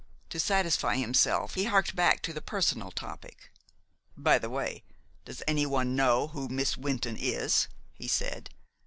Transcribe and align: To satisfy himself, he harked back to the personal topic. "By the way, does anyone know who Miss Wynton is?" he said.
To 0.29 0.39
satisfy 0.39 0.95
himself, 0.95 1.53
he 1.53 1.65
harked 1.65 1.95
back 1.95 2.23
to 2.23 2.33
the 2.33 2.41
personal 2.41 2.89
topic. 2.89 3.51
"By 4.17 4.39
the 4.39 4.49
way, 4.49 4.83
does 5.25 5.43
anyone 5.47 5.95
know 5.95 6.29
who 6.29 6.49
Miss 6.49 6.75
Wynton 6.75 7.17
is?" 7.17 7.67
he 7.93 8.07
said. 8.07 8.49